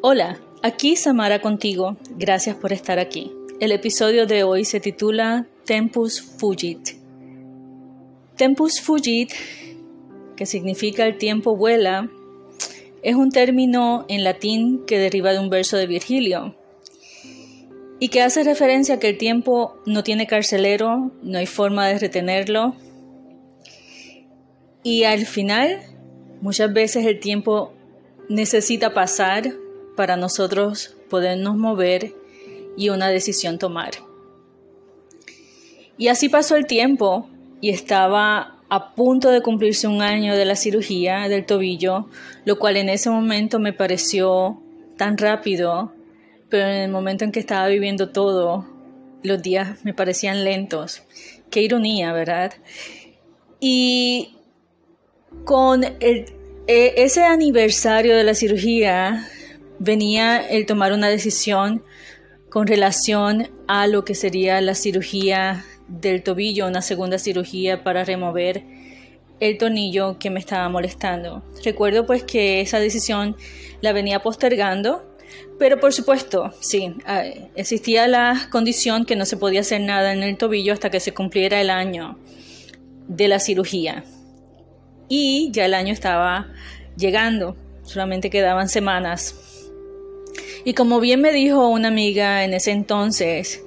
[0.00, 1.96] Hola, aquí Samara contigo.
[2.16, 3.32] Gracias por estar aquí.
[3.58, 6.90] El episodio de hoy se titula Tempus Fugit.
[8.36, 9.32] Tempus Fugit,
[10.36, 12.08] que significa el tiempo vuela,
[13.02, 16.54] es un término en latín que deriva de un verso de Virgilio
[17.98, 21.98] y que hace referencia a que el tiempo no tiene carcelero, no hay forma de
[21.98, 22.76] retenerlo
[24.84, 25.80] y al final
[26.40, 27.72] muchas veces el tiempo
[28.28, 29.52] necesita pasar
[29.98, 32.14] para nosotros podernos mover
[32.76, 33.90] y una decisión tomar.
[35.96, 37.28] Y así pasó el tiempo
[37.60, 42.06] y estaba a punto de cumplirse un año de la cirugía del tobillo,
[42.44, 44.62] lo cual en ese momento me pareció
[44.96, 45.92] tan rápido,
[46.48, 48.68] pero en el momento en que estaba viviendo todo,
[49.24, 51.02] los días me parecían lentos.
[51.50, 52.52] Qué ironía, ¿verdad?
[53.58, 54.36] Y
[55.44, 56.24] con e,
[56.68, 59.26] ese aniversario de la cirugía
[59.78, 61.82] venía el tomar una decisión
[62.50, 68.64] con relación a lo que sería la cirugía del tobillo, una segunda cirugía para remover
[69.40, 71.42] el tornillo que me estaba molestando.
[71.64, 73.36] Recuerdo pues que esa decisión
[73.80, 75.04] la venía postergando,
[75.58, 76.94] pero por supuesto, sí,
[77.54, 81.12] existía la condición que no se podía hacer nada en el tobillo hasta que se
[81.12, 82.18] cumpliera el año
[83.06, 84.04] de la cirugía.
[85.08, 86.48] Y ya el año estaba
[86.96, 89.47] llegando, solamente quedaban semanas
[90.64, 93.62] y como bien me dijo una amiga en ese entonces,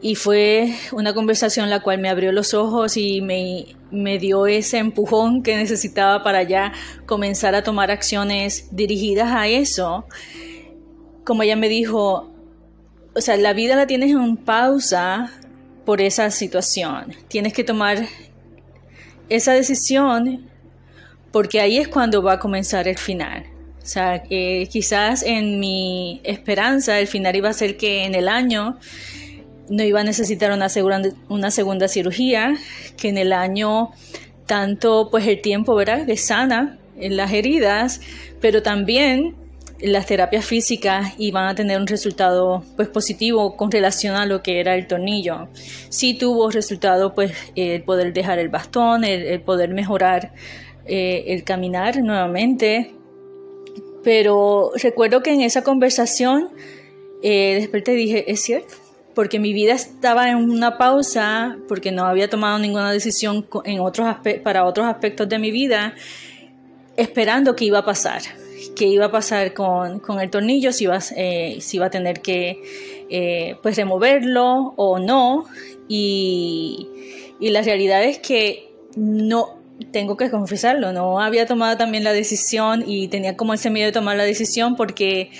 [0.00, 4.78] y fue una conversación la cual me abrió los ojos y me, me dio ese
[4.78, 6.72] empujón que necesitaba para ya
[7.06, 10.04] comenzar a tomar acciones dirigidas a eso.
[11.24, 12.30] Como ella me dijo,
[13.14, 15.32] o sea, la vida la tienes en pausa
[15.84, 17.14] por esa situación.
[17.28, 18.06] Tienes que tomar
[19.28, 20.48] esa decisión
[21.32, 23.44] porque ahí es cuando va a comenzar el final.
[23.86, 28.80] O sea, quizás en mi esperanza el final iba a ser que en el año
[29.68, 32.56] no iba a necesitar una, segunda cirugía,
[32.96, 33.92] que en el año
[34.44, 36.04] tanto pues el tiempo ¿verdad?
[36.04, 38.00] de sana en las heridas,
[38.40, 39.36] pero también
[39.78, 44.58] las terapias físicas iban a tener un resultado pues positivo con relación a lo que
[44.58, 45.46] era el tornillo.
[45.90, 50.32] Sí tuvo resultado pues el poder dejar el bastón, el, poder mejorar
[50.86, 52.96] eh, el caminar nuevamente,
[54.06, 56.50] pero recuerdo que en esa conversación
[57.24, 58.76] eh, después te dije, es cierto,
[59.16, 64.06] porque mi vida estaba en una pausa, porque no había tomado ninguna decisión en otros
[64.44, 65.96] para otros aspectos de mi vida,
[66.96, 68.22] esperando que iba a pasar,
[68.76, 72.62] que iba a pasar con, el tornillo, si iba, eh, si iba a tener que
[73.10, 75.46] eh, pues removerlo o no.
[75.88, 76.86] Y,
[77.40, 79.55] y la realidad es que no,
[79.92, 83.92] tengo que confesarlo, no había tomado también la decisión y tenía como ese miedo de
[83.92, 85.30] tomar la decisión porque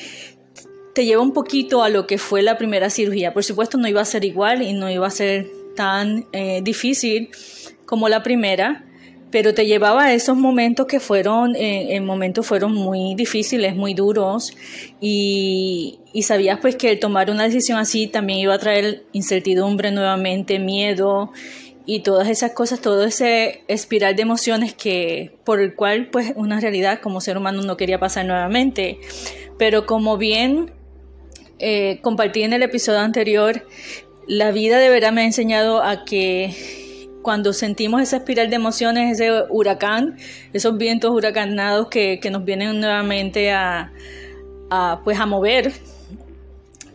[0.95, 3.35] te lleva un poquito a lo que fue la primera cirugía.
[3.35, 7.29] Por supuesto no iba a ser igual y no iba a ser tan eh, difícil
[7.85, 8.87] como la primera,
[9.31, 13.93] pero te llevaba a esos momentos que fueron, eh, en momentos fueron muy difíciles, muy
[13.93, 14.57] duros
[15.01, 21.31] y, sabías pues que tomar una decisión así también iba a traer incertidumbre nuevamente, miedo
[21.87, 26.59] y todas esas cosas, todo ese espiral de emociones que por el cual pues una
[26.59, 28.99] realidad como ser humano no quería pasar nuevamente.
[29.57, 30.73] Pero como bien
[31.61, 33.67] eh, compartí en el episodio anterior,
[34.27, 36.53] la vida de verdad me ha enseñado a que
[37.23, 40.17] cuando sentimos esa espiral de emociones, ese huracán,
[40.53, 43.93] esos vientos huracanados que, que nos vienen nuevamente a,
[44.71, 45.73] a, pues, a mover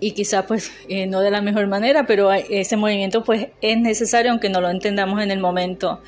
[0.02, 4.32] y quizás pues eh, no de la mejor manera, pero ese movimiento pues es necesario
[4.32, 6.02] aunque no lo entendamos en el momento.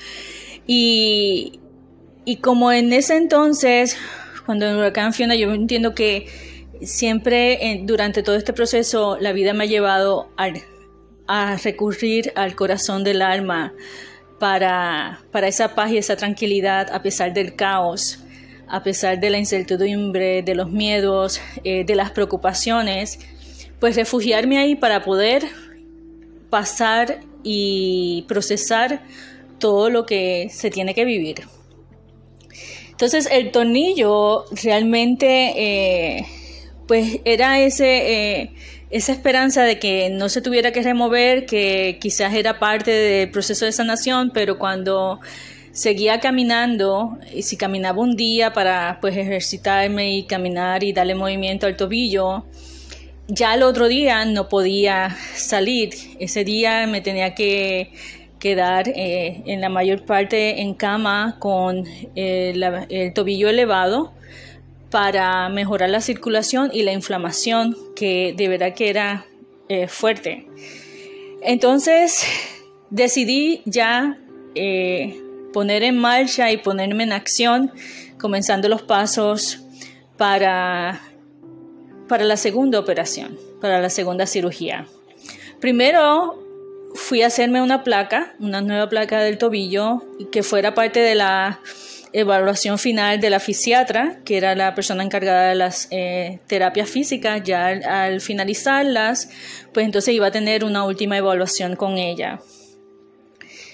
[0.65, 1.59] Y,
[2.25, 3.95] y como en ese entonces,
[4.45, 6.27] cuando el huracán Fiona, yo entiendo que
[6.81, 10.49] siempre durante todo este proceso la vida me ha llevado a,
[11.27, 13.73] a recurrir al corazón del alma
[14.39, 18.23] para, para esa paz y esa tranquilidad a pesar del caos
[18.67, 23.19] a pesar de la incertidumbre, de los miedos, eh, de las preocupaciones,
[23.83, 25.43] pues refugiarme ahí para poder
[26.49, 29.03] pasar y procesar
[29.59, 31.41] todo lo que se tiene que vivir.
[32.91, 35.27] Entonces el tornillo realmente
[36.17, 36.25] eh,
[36.87, 38.53] pues era ese, eh,
[38.89, 43.65] esa esperanza de que no se tuviera que remover, que quizás era parte del proceso
[43.65, 45.19] de sanación, pero cuando
[45.73, 51.67] seguía caminando, y si caminaba un día para pues ejercitarme y caminar y darle movimiento
[51.67, 52.45] al tobillo,
[53.27, 55.93] ya el otro día no podía salir.
[56.19, 57.91] Ese día me tenía que
[58.39, 61.85] quedar eh, en la mayor parte en cama con
[62.15, 62.53] eh,
[62.89, 64.11] el tobillo elevado
[64.89, 69.25] para mejorar la circulación y la inflamación que de verdad que era
[69.69, 70.45] eh, fuerte.
[71.41, 72.25] Entonces
[72.89, 74.17] decidí ya
[75.53, 77.71] poner en marcha y ponerme en acción,
[78.19, 79.63] comenzando los pasos
[80.17, 81.01] para,
[82.07, 84.87] para la segunda operación, para la segunda cirugía.
[85.59, 86.39] Primero
[86.95, 91.59] fui a hacerme una placa, una nueva placa del tobillo, que fuera parte de la
[92.13, 97.41] evaluación final de la fisiatra, que era la persona encargada de las eh, terapias físicas,
[97.43, 99.29] ya al, finalizarlas,
[99.73, 102.39] pues entonces iba a tener una última evaluación con ella.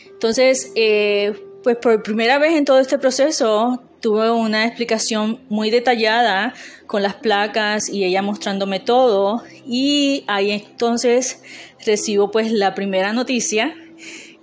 [0.06, 6.54] Entonces, eh, pues por primera vez en todo este proceso tuve una explicación muy detallada
[6.88, 11.42] con las placas y ella mostrándome todo y ahí entonces
[11.86, 13.76] recibo pues la primera noticia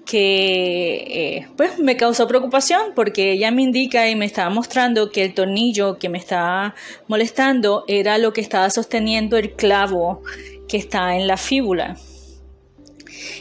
[0.05, 5.25] que eh, pues me causó preocupación porque ella me indica y me estaba mostrando que
[5.25, 6.75] el tornillo que me estaba
[7.09, 10.23] molestando era lo que estaba sosteniendo el clavo
[10.69, 11.97] que está en la fíbula.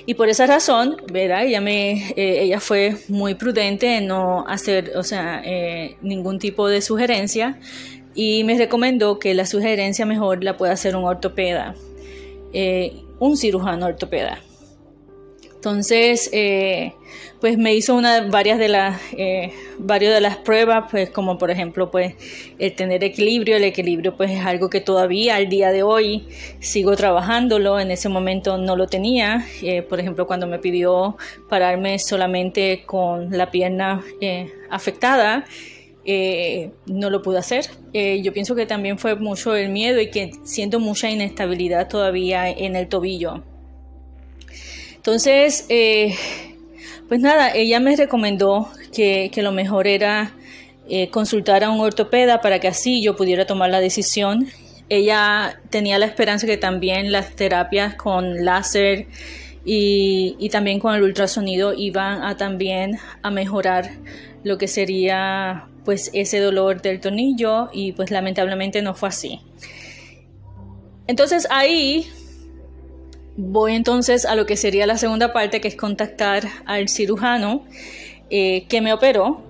[0.06, 1.46] Y por esa razón, ¿verdad?
[1.46, 6.68] Ella, me, eh, ella fue muy prudente en no hacer, o sea, eh, ningún tipo
[6.68, 7.60] de sugerencia
[8.14, 11.76] y me recomendó que la sugerencia mejor la pueda hacer un ortopeda,
[13.20, 14.40] un cirujano ortopeda.
[15.66, 16.94] Entonces, eh,
[17.42, 21.50] pues me hizo una, varias de las, eh, varias de las pruebas, pues como por
[21.50, 22.14] ejemplo, pues
[22.60, 26.28] el tener equilibrio, el equilibrio pues es algo que todavía al día de hoy
[26.60, 31.18] sigo trabajándolo, en ese momento no lo tenía, eh, por ejemplo cuando me pidió
[31.50, 34.04] pararme solamente con la pierna
[34.70, 35.46] afectada,
[36.86, 37.66] no lo pude hacer.
[37.92, 42.76] yo pienso que también fue mucho el miedo y que siento mucha inestabilidad todavía en
[42.76, 43.42] el tobillo.
[45.06, 46.16] Entonces, eh,
[47.08, 50.32] pues nada, ella me recomendó que, lo mejor era
[50.90, 54.48] eh, consultar a un ortopeda para que así yo pudiera tomar la decisión.
[54.90, 59.06] Ella tenía la esperanza que también las terapias con láser
[59.64, 63.92] y, también con el ultrasonido iban a también a mejorar
[64.44, 69.40] lo que sería pues ese dolor del tornillo y pues lamentablemente no fue así.
[71.06, 72.08] Entonces ahí
[73.38, 77.66] Voy entonces a lo que sería la segunda parte, que es contactar al cirujano
[78.30, 79.44] eh, que me operó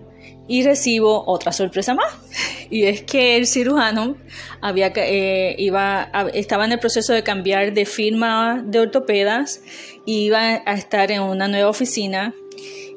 [0.47, 2.11] y recibo otra sorpresa más.
[2.71, 4.17] Y es que el cirujano
[4.59, 9.61] había, eh, iba, estaba en el proceso de cambiar de firma de ortopedas
[10.03, 12.33] y iba a estar en una nueva oficina.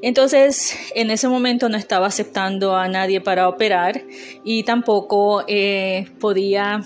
[0.01, 4.05] Entonces, en ese momento no estaba aceptando a nadie para operar
[4.43, 6.81] y tampoco eh, podía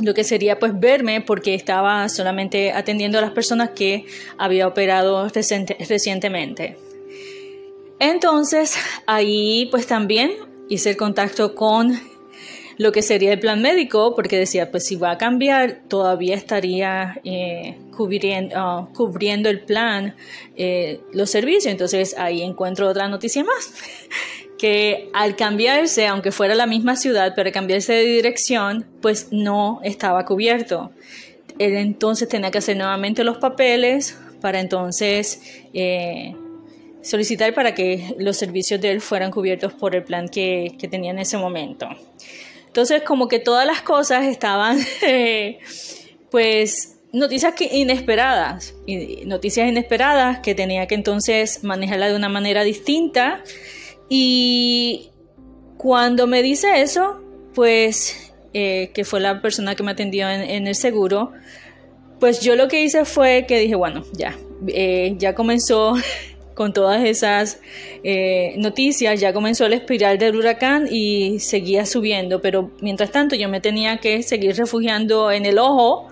[0.00, 4.04] lo que sería pues verme porque estaba solamente atendiendo a las personas que
[4.38, 6.76] había operado recientemente.
[7.98, 8.76] Entonces
[9.06, 10.32] ahí pues también
[10.68, 11.98] hice el contacto con
[12.78, 17.20] lo que sería el plan médico porque decía pues si va a cambiar todavía estaría
[17.24, 20.14] eh, cubriendo, ah, cubriendo, el plan
[20.56, 23.72] eh, los servicios entonces ahí encuentro otra noticia más
[24.58, 30.24] que al cambiarse, aunque fuera la misma ciudad, pero cambiarse de dirección, pues no estaba
[30.24, 30.90] cubierto.
[31.58, 35.40] Él entonces tenía que hacer nuevamente los papeles para entonces
[35.74, 36.34] eh,
[37.02, 41.18] solicitar para que los servicios de él fueran cubiertos por el plan que, tenía en
[41.18, 41.88] ese momento.
[42.66, 44.78] Entonces, como que todas las cosas estaban,
[46.30, 48.74] pues, noticias inesperadas,
[49.24, 53.42] noticias inesperadas que tenía que entonces manejarla de una manera distinta
[54.08, 55.10] y
[55.76, 57.20] cuando me dice eso,
[57.54, 61.32] pues eh, que fue la persona que me atendió en, el seguro,
[62.20, 64.36] pues yo lo que hice fue que dije, bueno, ya,
[64.68, 65.94] eh, ya comenzó
[66.54, 67.60] con todas esas
[68.02, 73.48] eh, noticias, ya comenzó el espiral del huracán y seguía subiendo, pero mientras tanto yo
[73.48, 76.08] me tenía que seguir refugiando en el ojo,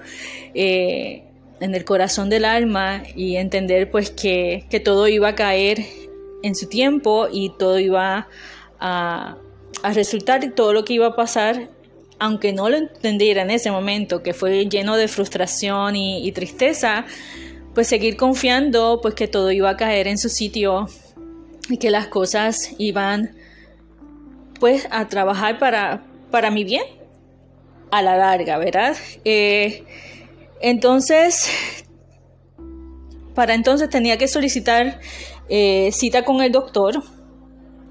[0.52, 5.84] en el corazón del alma y entender pues que, que todo iba a caer
[6.44, 8.28] en su tiempo y todo iba
[8.78, 9.36] a,
[9.82, 11.68] resultar y todo lo que iba a pasar
[12.18, 17.04] aunque no lo entendiera en ese momento, que fue lleno de frustración y, tristeza,
[17.74, 20.86] pues seguir confiando, pues que todo iba a caer en su sitio
[21.68, 23.34] y que las cosas iban,
[24.60, 26.84] pues, a trabajar para, para mi bien
[27.90, 28.96] a la larga, ¿verdad?
[29.24, 29.84] Eh,
[30.60, 31.83] entonces,
[33.34, 35.00] para entonces tenía que solicitar
[35.48, 37.02] eh, cita con el doctor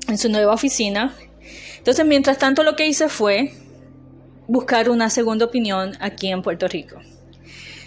[0.07, 1.15] en su nueva oficina.
[1.77, 3.53] Entonces, mientras tanto, lo que hice fue
[4.47, 6.97] buscar una segunda opinión aquí en Puerto Rico.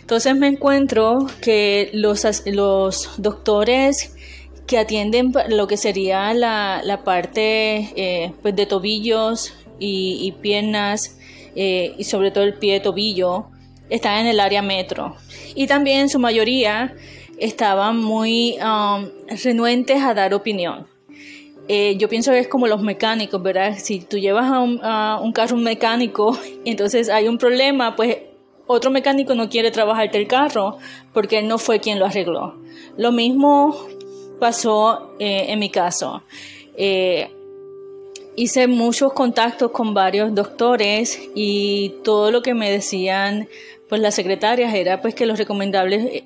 [0.00, 4.14] Entonces me encuentro que los, los doctores
[4.66, 11.18] que atienden lo que sería la, parte eh, pues de tobillos y, piernas
[11.54, 13.46] eh, y sobre todo el pie tobillo
[13.90, 15.16] están en el área metro.
[15.54, 16.94] Y también su mayoría
[17.38, 19.08] estaban muy um,
[19.42, 20.86] renuentes a dar opinión.
[21.68, 23.76] Eh, yo pienso que es como los mecánicos, ¿verdad?
[23.78, 28.18] Si tú llevas a un, a un carro mecánico entonces hay un problema, pues
[28.66, 30.78] otro mecánico no quiere trabajarte el carro
[31.12, 32.54] porque él no fue quien lo arregló.
[32.96, 33.76] Lo mismo
[34.38, 36.22] pasó eh, en mi caso.
[36.76, 37.30] Eh,
[38.36, 43.48] hice muchos contactos con varios doctores y todo lo que me decían
[43.88, 46.24] pues las secretarias era pues que los recomendables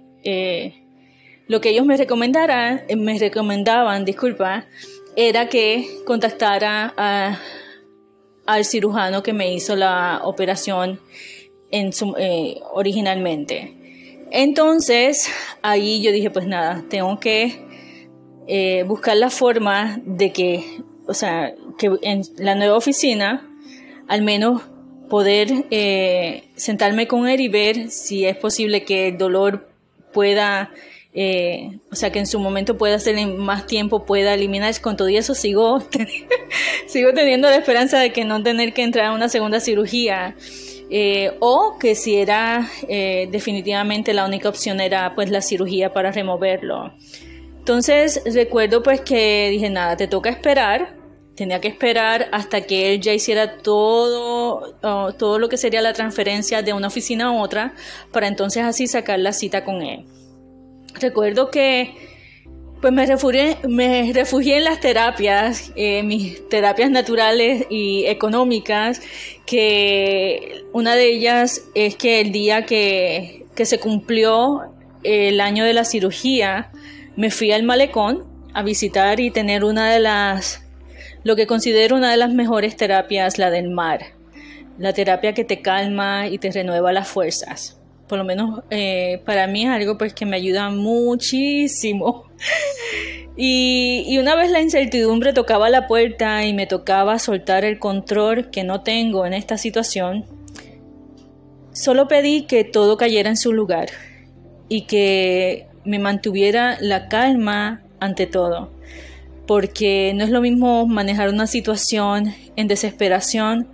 [1.51, 4.67] lo que ellos me recomendaran me recomendaban disculpa
[5.17, 6.95] era que contactara
[8.47, 11.01] al cirujano que me hizo la operación
[11.93, 12.15] su,
[12.73, 13.75] originalmente.
[14.31, 15.29] Entonces
[15.61, 17.69] ahí yo dije pues nada tengo que
[18.47, 20.65] eh, buscar la forma de que,
[21.07, 23.49] o sea, que en la nueva oficina,
[24.09, 24.63] al menos
[25.09, 29.69] poder eh, sentarme con él y ver si es posible que el dolor
[30.13, 30.73] pueda,
[31.13, 34.81] eh, o sea, que en su momento pueda en más tiempo, pueda eliminarse.
[34.81, 35.83] Con todo eso sigo,
[36.87, 40.37] sigo teniendo la esperanza de que no tener que entrar a una segunda cirugía.
[41.41, 46.93] o que si era definitivamente la única opción era pues la cirugía para removerlo.
[47.61, 50.97] Entonces recuerdo pues que dije, nada, te toca esperar.
[51.37, 54.75] Tenía que esperar hasta que él ya hiciera todo,
[55.17, 57.75] todo lo que sería la transferencia de una oficina a otra
[58.13, 60.05] para entonces así sacar la cita con él.
[60.99, 61.95] Recuerdo que
[62.81, 69.03] pues me refugié, me refugié en las terapias, eh, mis terapias naturales y económicas,
[69.45, 75.75] que una de ellas es que el día que, que se cumplió el año de
[75.75, 76.71] la cirugía,
[77.17, 80.63] me fui al malecón a visitar y tener una de las,
[81.23, 84.01] lo que considero una de las mejores terapias, la del mar.
[84.79, 87.80] La terapia que te calma y te renueva las fuerzas.
[88.11, 92.25] Por lo menos eh, para mí es algo pues que me ayuda muchísimo.
[93.37, 98.51] Y, y, una vez la incertidumbre tocaba la puerta y me tocaba soltar el control
[98.51, 100.27] que no tengo en esta situación,
[101.73, 103.89] solo pedí que todo cayera en su lugar
[104.69, 108.73] y que me mantuviera la calma ante todo,
[109.47, 113.69] porque no es lo mismo manejar una situación en desesperación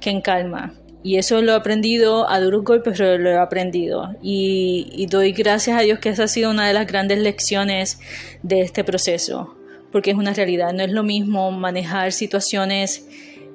[0.00, 0.74] que en calma.
[1.08, 4.14] Y eso lo he aprendido a duros golpes, pero lo he aprendido.
[4.20, 7.98] Y, doy gracias a Dios que esa ha sido una de las grandes lecciones
[8.42, 9.56] de este proceso,
[9.90, 10.74] porque es una realidad.
[10.74, 13.08] No es lo mismo manejar situaciones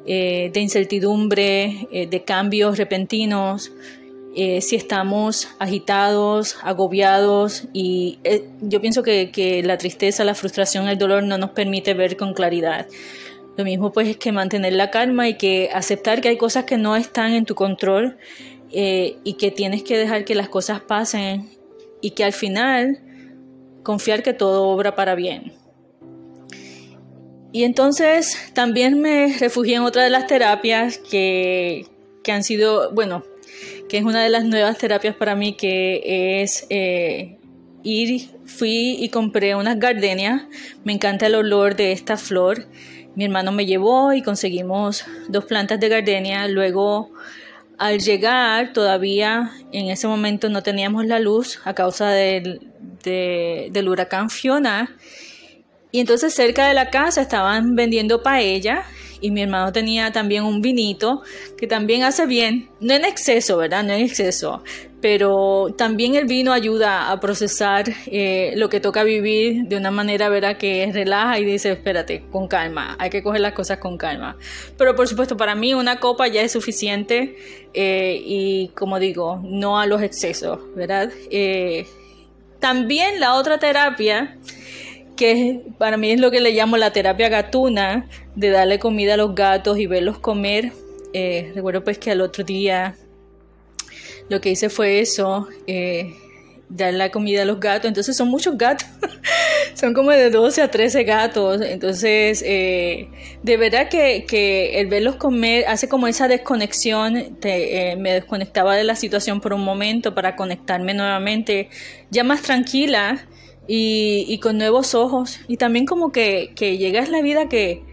[0.07, 3.71] eh, de incertidumbre, eh, de cambios repentinos,
[4.35, 8.17] eh, si estamos agitados, agobiados y
[8.61, 12.87] yo pienso que, la tristeza, la frustración, el dolor no nos permite ver con claridad.
[13.55, 16.77] Lo mismo pues es que mantener la calma y que aceptar que hay cosas que
[16.77, 18.17] no están en tu control
[18.71, 21.49] eh, y que tienes que dejar que las cosas pasen
[22.01, 22.99] y que al final
[23.83, 25.53] confiar que todo obra para bien.
[27.51, 31.85] Y entonces también me refugié en otra de las terapias que,
[32.23, 33.23] que han sido, bueno,
[33.87, 37.37] que es una de las nuevas terapias para mí, que es eh,
[37.83, 40.41] ir, fui y compré unas gardenias.
[40.83, 42.65] Me encanta el olor de esta flor.
[43.15, 46.47] Mi hermano me llevó y conseguimos dos plantas de gardenia.
[46.47, 47.11] Luego,
[47.77, 52.59] al llegar, todavía en ese momento no teníamos la luz a causa del,
[53.87, 54.95] huracán Fiona.
[55.91, 58.83] Y entonces cerca de la casa estaban vendiendo paella
[59.23, 61.21] y mi hermano tenía también un vinito
[61.57, 63.81] que también hace bien, no en exceso, ¿verdad?
[63.81, 64.61] No en exceso,
[64.99, 70.27] pero también el vino ayuda a procesar eh, lo que toca vivir de una manera,
[70.27, 70.57] ¿verdad?
[70.57, 74.35] Que relaja y dice, espérate, con calma, hay que coger las cosas con calma.
[74.77, 77.37] Pero por supuesto, para mí una copa ya es suficiente
[77.73, 81.09] eh, y como digo, no a los excesos, ¿verdad?
[81.31, 81.87] Eh,
[82.59, 84.37] también la otra terapia
[85.23, 89.17] que para mí es lo que le llamo la terapia gatuna, de darle comida a
[89.17, 90.73] los gatos y verlos comer.
[91.13, 92.97] Eh, recuerdo pues que al otro día
[94.27, 96.13] lo que hice fue eso, eh,
[96.67, 97.87] dar la comida a los gatos.
[97.87, 98.85] Entonces son muchos gatos,
[99.75, 101.61] son como de 12 a 13 gatos.
[101.61, 103.07] Entonces, eh,
[103.43, 107.37] de verdad que, que, el verlos comer hace como esa desconexión.
[107.41, 111.69] me desconectaba de la situación por un momento para conectarme nuevamente,
[112.11, 113.25] ya más tranquila
[113.67, 115.39] y, con nuevos ojos.
[115.47, 117.83] Y también como que, que llegas la vida que,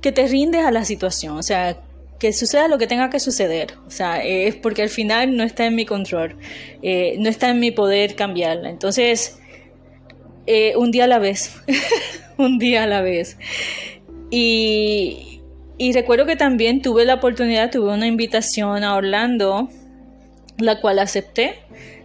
[0.00, 1.36] que te rindes a la situación.
[1.36, 1.78] O sea,
[2.18, 3.74] que suceda lo que tenga que suceder.
[3.86, 6.36] O sea, es porque al final no está en mi control,
[6.82, 8.70] eh, no está en mi poder cambiarla.
[8.70, 9.38] Entonces,
[10.46, 11.54] eh, un día a la vez,
[12.38, 13.36] un día a la vez.
[14.30, 15.42] Y,
[15.76, 19.68] y recuerdo que también tuve la oportunidad, tuve una invitación a Orlando,
[20.58, 21.56] la cual acepté.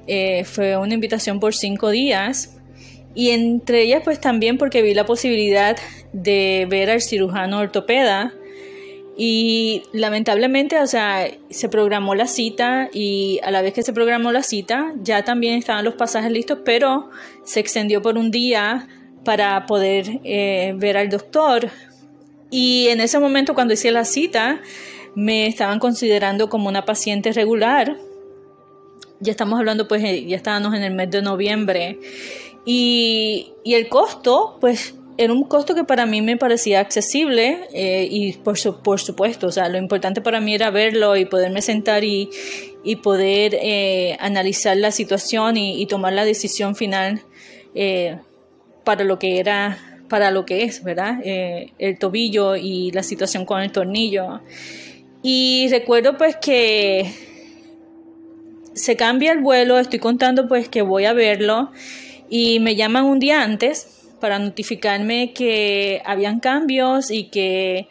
[0.08, 2.59] Eh, fue una invitación por cinco días.
[3.16, 5.78] Y entre ellas, pues también porque vi la posibilidad
[6.14, 8.34] de ver al cirujano ortopeda.
[9.18, 14.32] Y lamentablemente, o sea, se programó la cita y a la vez que se programó
[14.32, 17.10] la cita, ya también estaban los pasajes listos, pero
[17.44, 18.88] se extendió por un día
[19.26, 21.70] para poder eh, ver al doctor.
[22.50, 24.62] Y en ese momento, cuando hice la cita,
[25.16, 27.98] me estaban considerando como una paciente regular.
[29.20, 32.00] Ya estamos hablando, pues, eh, ya estábamos en el mes de noviembre.
[32.66, 38.34] Y, el costo, pues, era un costo que para mí me parecía accesible eh, y
[38.34, 42.30] por, supuesto, o sea, lo importante para mí era verlo y poderme sentar y,
[43.04, 43.58] poder
[44.20, 47.22] analizar la situación y, tomar la decisión final
[48.84, 49.78] para lo que era,
[50.10, 51.20] para lo que es, ¿verdad?
[51.24, 54.42] Eh, el tobillo y la situación con el tornillo.
[55.22, 57.14] Y recuerdo pues que
[58.74, 61.72] se cambia el vuelo, estoy contando pues que voy a verlo
[62.30, 67.88] y me llaman un día antes para notificarme que habían cambios y que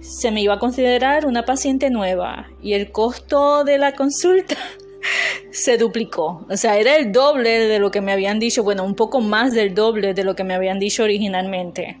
[0.00, 4.56] se me iba a considerar una paciente nueva y el costo de la consulta
[5.50, 6.46] se duplicó.
[6.48, 9.52] O sea, era el doble de lo que me habían dicho, bueno, un poco más
[9.52, 11.98] del doble de lo que me habían dicho originalmente.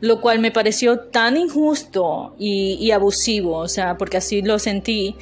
[0.00, 5.14] Lo cual me pareció tan injusto y, abusivo, o sea, porque así lo sentí,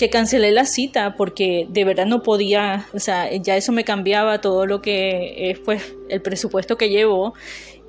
[0.00, 4.40] que cancelé la cita porque de verdad no podía, o sea, ya eso me cambiaba
[4.40, 7.34] todo lo que es pues el presupuesto que llevo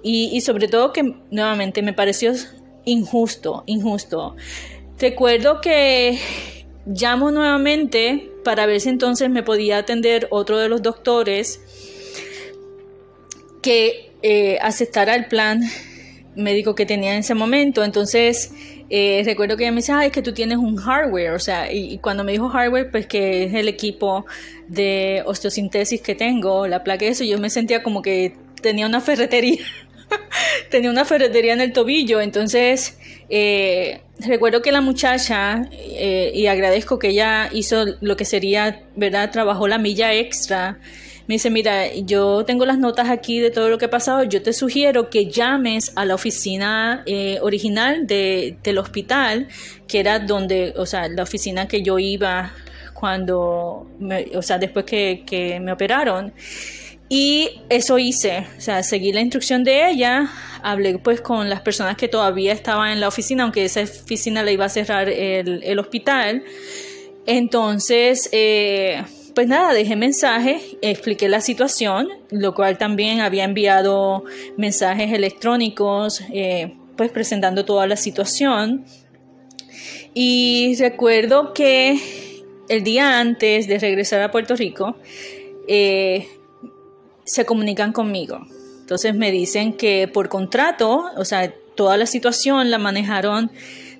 [0.04, 2.34] y, sobre todo que nuevamente me pareció
[2.84, 4.36] injusto, injusto.
[5.00, 6.20] Recuerdo que
[6.86, 11.62] llamo nuevamente para ver si entonces me podía atender otro de los doctores
[13.62, 15.62] que eh, aceptara el plan
[16.36, 17.86] médico que tenía en ese momento.
[17.86, 18.52] Entonces,
[18.94, 21.72] eh, recuerdo que ella me dice, ah, es que tú tienes un hardware, o sea,
[21.72, 24.26] y, cuando me dijo hardware, pues que es el equipo
[24.68, 29.00] de osteosintesis que tengo, la placa de eso, yo me sentía como que tenía una
[29.00, 29.64] ferretería,
[30.70, 32.98] tenía una ferretería en el tobillo, entonces
[33.30, 39.32] eh, recuerdo que la muchacha, eh, y agradezco que ella hizo lo que sería, ¿verdad?
[39.32, 40.80] Trabajó la milla extra.
[41.32, 44.44] Me dice, mira, yo tengo las notas aquí de todo lo que ha pasado, yo
[44.44, 49.48] te sugiero que llames a la oficina eh, original de, del hospital,
[49.88, 52.52] que era donde, o sea, la oficina que yo iba
[52.94, 53.88] cuando,
[54.36, 56.34] o sea, después que, que me operaron.
[57.08, 60.30] Y eso hice, o sea, seguí la instrucción de ella,
[60.62, 64.52] hablé pues con las personas que todavía estaban en la oficina, aunque esa oficina la
[64.52, 66.44] iba a cerrar el, hospital.
[67.26, 69.02] Entonces, eh,
[69.34, 74.24] pues nada, dejé mensaje, expliqué la situación, lo cual también había enviado
[74.58, 78.86] mensajes electrónicos, eh, pues presentando toda la situación.
[80.14, 82.00] Y recuerdo que
[82.68, 84.96] el día antes de regresar a Puerto Rico,
[85.68, 86.28] eh,
[87.24, 88.46] se comunican conmigo.
[88.82, 93.52] Entonces me dicen que por contrato, o sea, toda la situación la manejaron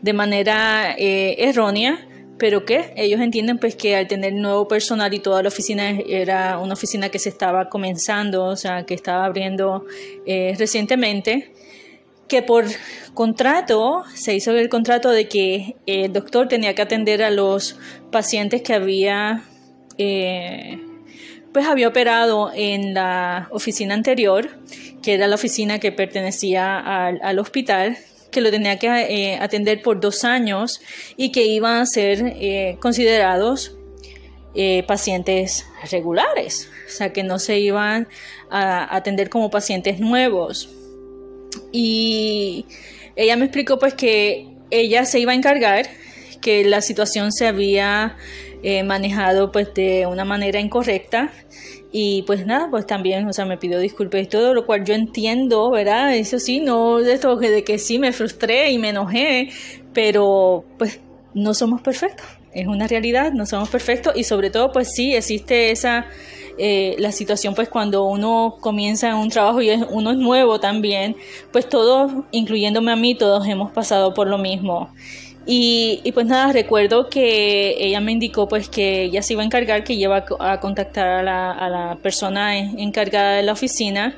[0.02, 2.06] de manera eh, errónea,
[2.42, 6.58] pero que ellos entienden pues que al tener nuevo personal y toda la oficina era
[6.58, 9.86] una oficina que se estaba comenzando, o sea, que estaba abriendo
[10.26, 11.54] eh, recientemente,
[12.28, 12.66] que por
[13.14, 17.78] contrato se hizo el contrato de que el doctor tenía que atender a los
[18.12, 19.44] pacientes que había
[20.00, 20.80] eh,
[21.54, 24.50] pues había operado en la oficina anterior,
[25.04, 28.00] que era la oficina que pertenecía al, hospital,
[28.32, 30.82] que lo tenía que eh, atender por dos años
[31.18, 33.78] y que iban a ser eh, considerados
[34.56, 38.08] eh, pacientes regulares, o sea, que no se iban
[38.50, 40.70] a atender como pacientes nuevos.
[41.72, 42.66] Y
[43.16, 45.88] ella me explicó pues que ella se iba a encargar,
[46.42, 48.18] que la situación se había
[48.86, 51.32] manejado pues de una manera incorrecta
[51.92, 54.94] y pues nada, pues también, o sea, me pidió disculpas y todo, lo cual yo
[54.94, 56.16] entiendo, ¿verdad?
[56.16, 59.50] Eso sí, no de esto de que sí me frustré y me enojé,
[59.94, 61.00] pero pues
[61.34, 65.72] no somos perfectos, es una realidad, no somos perfectos y sobre todo pues sí existe
[65.72, 66.06] esa,
[66.58, 71.16] eh, la situación pues cuando uno comienza un trabajo y uno es nuevo también,
[71.52, 74.90] pues todos, incluyéndome a mí, todos hemos pasado por lo mismo.
[75.46, 79.84] Y, pues nada, recuerdo que ella me indicó pues que ella se iba a encargar,
[79.84, 84.16] que iba a contactar a la, a la persona encargada de la oficina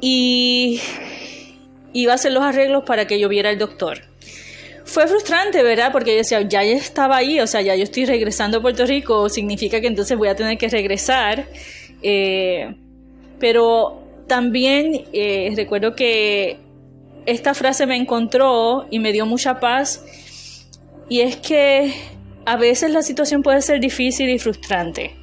[0.00, 0.80] y
[1.92, 3.98] iba a hacer los arreglos para que yo viera al doctor.
[4.84, 5.92] Fue frustrante, ¿verdad?
[5.92, 9.28] Porque yo decía, ya estaba ahí, o sea, ya yo estoy regresando a Puerto Rico,
[9.28, 11.46] significa que entonces voy a tener que regresar.
[12.02, 12.74] Eh,
[13.38, 16.58] pero también eh, recuerdo que
[17.26, 20.04] esta frase me encontró y me dio mucha paz.
[21.10, 21.92] Y es que
[22.46, 25.16] a veces la situación puede ser difícil y frustrante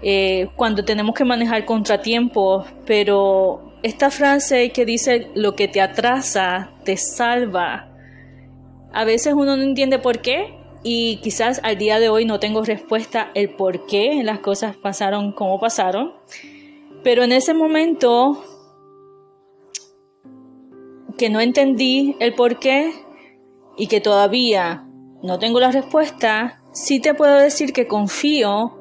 [0.00, 6.70] eh, cuando tenemos que manejar contratiempos, pero esta frase que dice lo que te atrasa
[6.84, 7.90] te salva,
[8.92, 10.54] a veces uno no entiende por qué
[10.84, 15.32] y quizás al día de hoy no tengo respuesta el por qué las cosas pasaron
[15.32, 16.12] como pasaron,
[17.02, 18.44] pero en ese momento
[21.16, 22.92] que no entendí el por qué
[23.76, 24.87] y que todavía
[25.22, 28.78] no tengo la respuesta, sí te puedo decir que confío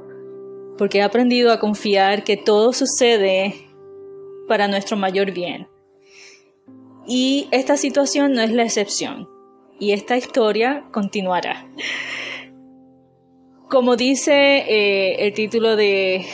[0.77, 3.55] porque he aprendido a confiar que todo sucede
[4.47, 5.67] para nuestro mayor bien.
[7.07, 9.27] Y esta situación no es la excepción
[9.79, 11.65] y esta historia continuará.
[13.69, 16.25] Como dice eh, el título de,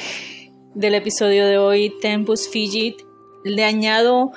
[0.73, 3.01] del episodio de hoy, Tempus Figit,
[3.43, 4.31] le añado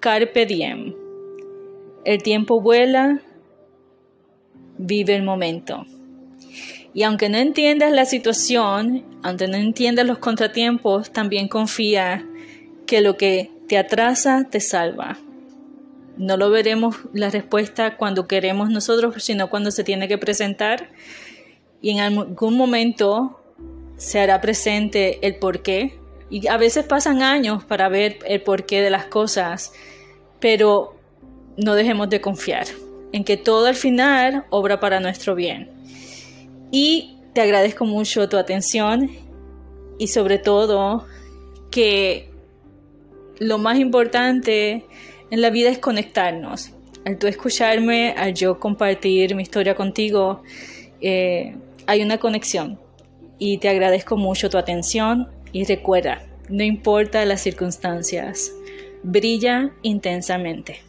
[0.00, 0.94] Carpe Diem.
[2.04, 3.22] El tiempo vuela,
[4.80, 5.86] vive el momento.
[6.92, 12.26] Y aunque no entiendas la situación, aunque no entiendas los contratiempos, también confía
[12.86, 15.18] que lo que te atrasa te salva.
[16.16, 20.90] No lo veremos la respuesta cuando queremos nosotros, sino cuando se tiene que presentar.
[21.80, 23.40] Y en algún momento
[23.96, 25.98] se hará presente el porqué.
[26.28, 29.72] Y a veces pasan años para ver el porqué de las cosas,
[30.40, 30.96] pero
[31.56, 32.66] no dejemos de confiar
[33.12, 35.70] en que todo al final obra para nuestro bien.
[36.70, 39.10] Y te agradezco mucho tu atención
[39.98, 41.06] y sobre todo
[41.70, 42.28] que
[43.38, 44.84] lo más importante
[45.30, 46.72] en la vida es conectarnos.
[47.04, 50.42] Al tú escucharme, al yo compartir mi historia contigo,
[51.00, 52.78] eh, hay una conexión.
[53.38, 58.52] Y te agradezco mucho tu atención y recuerda, no importa las circunstancias,
[59.02, 60.82] brilla intensamente.